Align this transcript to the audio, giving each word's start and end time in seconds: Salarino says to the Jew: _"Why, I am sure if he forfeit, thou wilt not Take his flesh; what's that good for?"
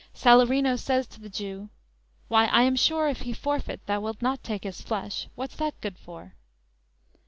Salarino 0.15 0.77
says 0.79 1.05
to 1.05 1.19
the 1.21 1.29
Jew: 1.29 1.69
_"Why, 2.27 2.47
I 2.47 2.63
am 2.63 2.75
sure 2.75 3.07
if 3.07 3.21
he 3.21 3.33
forfeit, 3.33 3.85
thou 3.85 4.01
wilt 4.01 4.19
not 4.19 4.43
Take 4.43 4.63
his 4.63 4.81
flesh; 4.81 5.27
what's 5.35 5.57
that 5.57 5.79
good 5.79 5.99
for?" 5.99 6.33